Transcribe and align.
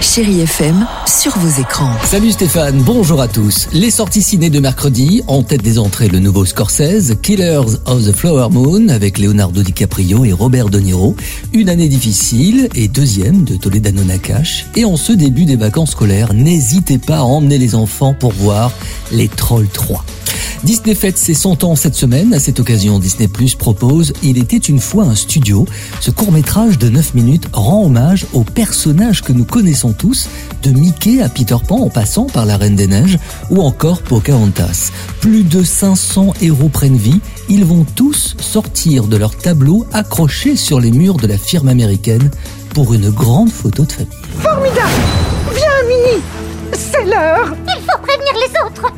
Chérie 0.00 0.40
FM, 0.42 0.86
sur 1.06 1.36
vos 1.38 1.60
écrans. 1.60 1.90
Salut 2.04 2.30
Stéphane, 2.30 2.80
bonjour 2.82 3.20
à 3.20 3.26
tous. 3.26 3.68
Les 3.72 3.90
sorties 3.90 4.22
ciné 4.22 4.48
de 4.48 4.60
mercredi, 4.60 5.22
en 5.26 5.42
tête 5.42 5.62
des 5.62 5.78
entrées 5.78 6.08
le 6.08 6.20
nouveau 6.20 6.44
Scorsese, 6.44 7.14
Killers 7.20 7.76
of 7.86 8.04
the 8.04 8.14
Flower 8.14 8.48
Moon 8.50 8.88
avec 8.90 9.18
Leonardo 9.18 9.62
DiCaprio 9.62 10.24
et 10.24 10.32
Robert 10.32 10.68
De 10.68 10.78
Niro, 10.78 11.16
Une 11.52 11.68
année 11.68 11.88
difficile 11.88 12.68
et 12.76 12.86
deuxième 12.86 13.42
de 13.42 13.56
Toledano 13.56 14.04
Nakash. 14.04 14.66
Et 14.76 14.84
en 14.84 14.96
ce 14.96 15.12
début 15.12 15.46
des 15.46 15.56
vacances 15.56 15.90
scolaires, 15.90 16.32
n'hésitez 16.32 16.98
pas 16.98 17.18
à 17.18 17.22
emmener 17.22 17.58
les 17.58 17.74
enfants 17.74 18.14
pour 18.14 18.32
voir 18.32 18.70
Les 19.10 19.28
Trolls 19.28 19.68
3. 19.68 20.04
Disney 20.64 20.94
fête 20.94 21.18
ses 21.18 21.34
100 21.34 21.64
ans 21.64 21.76
cette 21.76 21.94
semaine. 21.94 22.34
À 22.34 22.40
cette 22.40 22.60
occasion, 22.60 22.98
Disney 22.98 23.28
Plus 23.28 23.54
propose 23.54 24.12
Il 24.22 24.38
était 24.38 24.56
une 24.56 24.80
fois 24.80 25.04
un 25.04 25.14
studio. 25.14 25.66
Ce 26.00 26.10
court-métrage 26.10 26.78
de 26.78 26.88
9 26.88 27.14
minutes 27.14 27.48
rend 27.52 27.84
hommage 27.84 28.26
aux 28.32 28.44
personnages 28.44 29.22
que 29.22 29.32
nous 29.32 29.44
connaissons 29.44 29.92
tous, 29.92 30.28
de 30.62 30.70
Mickey 30.70 31.22
à 31.22 31.28
Peter 31.28 31.56
Pan 31.66 31.76
en 31.76 31.90
passant 31.90 32.26
par 32.26 32.44
la 32.44 32.56
Reine 32.56 32.76
des 32.76 32.86
Neiges 32.86 33.18
ou 33.50 33.62
encore 33.62 34.02
Pocahontas. 34.02 34.90
Plus 35.20 35.44
de 35.44 35.62
500 35.62 36.34
héros 36.40 36.68
prennent 36.68 36.96
vie. 36.96 37.20
Ils 37.48 37.64
vont 37.64 37.86
tous 37.94 38.36
sortir 38.40 39.04
de 39.04 39.16
leur 39.16 39.36
tableau 39.36 39.86
accrochés 39.92 40.56
sur 40.56 40.80
les 40.80 40.90
murs 40.90 41.16
de 41.16 41.26
la 41.26 41.38
firme 41.38 41.68
américaine 41.68 42.30
pour 42.74 42.94
une 42.94 43.10
grande 43.10 43.50
photo 43.50 43.84
de 43.84 43.92
famille. 43.92 44.12
Formidable 44.40 44.90
Viens, 45.54 45.88
Mini 45.88 46.22
C'est 46.72 47.04
l'heure 47.04 47.54
Il 47.66 47.82
faut 47.82 47.98
prévenir 48.02 48.34
les 48.34 48.66
autres 48.66 48.92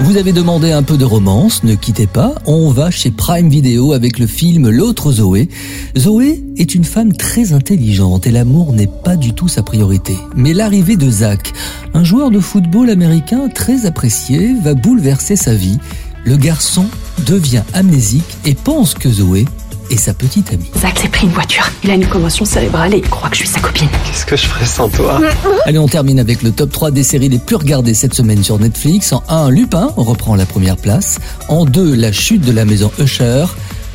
Vous 0.00 0.16
avez 0.16 0.32
demandé 0.32 0.70
un 0.70 0.84
peu 0.84 0.96
de 0.96 1.04
romance, 1.04 1.64
ne 1.64 1.74
quittez 1.74 2.06
pas, 2.06 2.36
on 2.46 2.70
va 2.70 2.90
chez 2.90 3.10
Prime 3.10 3.48
Video 3.48 3.92
avec 3.92 4.20
le 4.20 4.28
film 4.28 4.70
L'autre 4.70 5.10
Zoé. 5.10 5.48
Zoé 5.96 6.40
est 6.56 6.76
une 6.76 6.84
femme 6.84 7.12
très 7.12 7.52
intelligente 7.52 8.24
et 8.26 8.30
l'amour 8.30 8.72
n'est 8.72 8.86
pas 8.86 9.16
du 9.16 9.32
tout 9.34 9.48
sa 9.48 9.64
priorité. 9.64 10.16
Mais 10.36 10.54
l'arrivée 10.54 10.96
de 10.96 11.10
Zach, 11.10 11.52
un 11.94 12.04
joueur 12.04 12.30
de 12.30 12.38
football 12.38 12.90
américain 12.90 13.48
très 13.52 13.86
apprécié, 13.86 14.54
va 14.62 14.74
bouleverser 14.74 15.34
sa 15.34 15.54
vie. 15.54 15.78
Le 16.24 16.36
garçon 16.36 16.86
devient 17.26 17.64
amnésique 17.72 18.38
et 18.44 18.54
pense 18.54 18.94
que 18.94 19.10
Zoé 19.10 19.46
et 19.90 19.96
sa 19.96 20.14
petite 20.14 20.52
amie. 20.52 20.70
Zach 20.78 20.98
s'est 20.98 21.08
pris 21.08 21.26
une 21.26 21.32
voiture. 21.32 21.64
Il 21.84 21.90
a 21.90 21.94
une 21.94 22.06
commotion 22.06 22.44
cérébrale 22.44 22.94
et 22.94 22.98
il 22.98 23.08
croit 23.08 23.28
que 23.28 23.36
je 23.36 23.42
suis 23.42 23.48
sa 23.48 23.60
copine. 23.60 23.88
Qu'est-ce 24.06 24.26
que 24.26 24.36
je 24.36 24.46
ferais 24.46 24.66
sans 24.66 24.88
toi? 24.88 25.20
Allez, 25.64 25.78
on 25.78 25.88
termine 25.88 26.18
avec 26.18 26.42
le 26.42 26.50
top 26.50 26.70
3 26.70 26.90
des 26.90 27.02
séries 27.02 27.28
les 27.28 27.38
plus 27.38 27.56
regardées 27.56 27.94
cette 27.94 28.14
semaine 28.14 28.42
sur 28.42 28.58
Netflix. 28.58 29.12
En 29.12 29.22
1, 29.28 29.50
Lupin 29.50 29.90
reprend 29.96 30.34
la 30.34 30.46
première 30.46 30.76
place. 30.76 31.18
En 31.48 31.64
2, 31.64 31.94
La 31.94 32.12
chute 32.12 32.42
de 32.42 32.52
la 32.52 32.64
maison 32.64 32.90
Usher, 32.98 33.46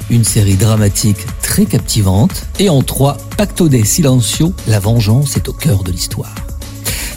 une 0.10 0.24
série 0.24 0.56
dramatique 0.56 1.26
très 1.42 1.66
captivante. 1.66 2.46
Et 2.60 2.70
en 2.70 2.82
3, 2.82 3.18
Pacto 3.38 3.68
des 3.70 3.84
Silencio, 3.84 4.54
la 4.68 4.80
vengeance 4.80 5.38
est 5.38 5.48
au 5.50 5.54
cœur 5.54 5.84
de 5.84 5.92
l'histoire. 5.92 6.34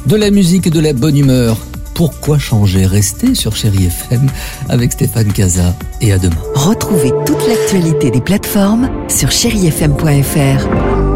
De 0.07 0.17
la 0.17 0.31
musique 0.31 0.67
et 0.67 0.71
de 0.71 0.81
la 0.81 0.93
bonne 0.93 1.17
humeur. 1.17 1.57
Pourquoi 1.97 2.39
changer? 2.39 2.85
Restez 2.85 3.35
sur 3.35 3.57
Chéri 3.57 3.87
FM 3.87 4.29
avec 4.69 4.93
Stéphane 4.93 5.33
Casa 5.33 5.75
et 6.03 6.13
à 6.13 6.19
demain. 6.19 6.37
Retrouvez 6.55 7.11
toute 7.25 7.49
l'actualité 7.49 8.11
des 8.11 8.21
plateformes 8.21 8.91
sur 9.09 9.31
chérifm.fr. 9.31 11.16